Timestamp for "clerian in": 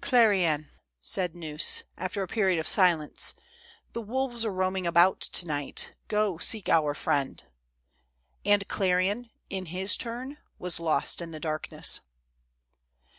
8.66-9.66